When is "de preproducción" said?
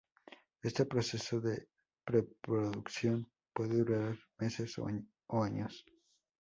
1.39-3.31